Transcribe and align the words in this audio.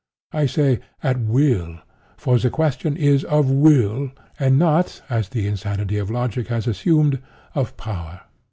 I 0.31 0.47
say 0.47 0.79
"at 1.03 1.19
will;" 1.19 1.77
for 2.17 2.39
the 2.39 2.49
question 2.49 2.97
is 2.97 3.23
of 3.25 3.51
will, 3.51 4.09
and 4.39 4.57
not, 4.57 4.99
as 5.11 5.29
the 5.29 5.45
insanity 5.45 5.99
of 5.99 6.09
logic 6.09 6.47
has 6.47 6.65
assumed, 6.65 7.21
of 7.53 7.77
power. 7.77 8.21